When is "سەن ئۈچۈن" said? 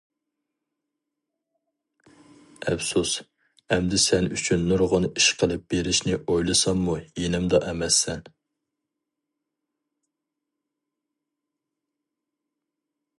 4.05-4.65